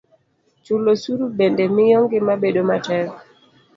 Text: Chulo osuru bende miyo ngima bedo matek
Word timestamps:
Chulo 0.63 0.87
osuru 0.95 1.23
bende 1.37 1.63
miyo 1.75 1.97
ngima 2.05 2.33
bedo 2.41 2.61
matek 2.69 3.09